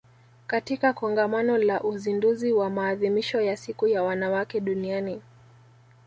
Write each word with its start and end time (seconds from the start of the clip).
katika 0.47 0.93
Kongamano 0.93 1.57
la 1.57 1.83
Uzinduzi 1.83 2.51
wa 2.53 2.69
Maadhimisho 2.69 3.41
ya 3.41 3.57
Siku 3.57 3.87
ya 3.87 4.03
Wanawake 4.03 4.59
Duniani 4.59 5.21